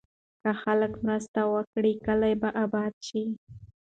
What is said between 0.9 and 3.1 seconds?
مرسته وکړي، کلي به اباد